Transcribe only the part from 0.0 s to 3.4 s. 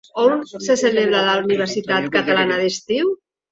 On se celebra la Universitat Catalana d'Estiu?